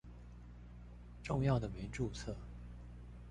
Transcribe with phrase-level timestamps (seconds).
[1.21, 2.33] 重要的沒註冊